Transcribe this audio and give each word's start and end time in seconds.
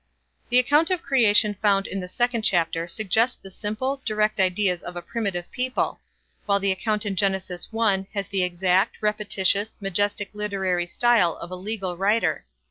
The 0.49 0.57
account 0.57 0.89
of 0.89 1.03
creation 1.03 1.53
found 1.53 1.85
in 1.85 1.99
the 1.99 2.07
second 2.07 2.41
chapter 2.41 2.87
suggests 2.87 3.37
the 3.39 3.51
simple, 3.51 4.01
direct 4.03 4.39
ideas 4.39 4.81
of 4.81 4.95
a 4.95 5.01
primitive 5.03 5.51
people; 5.51 5.99
while 6.47 6.59
the 6.59 6.71
account 6.71 7.05
in 7.05 7.15
Genesis 7.15 7.71
1 7.71 8.07
has 8.15 8.27
the 8.27 8.41
exact, 8.41 8.97
repetitious, 9.01 9.79
majestic 9.79 10.31
literary 10.33 10.87
style 10.87 11.35
of 11.35 11.51
a 11.51 11.55
legal 11.55 11.95
writer. 11.97 12.45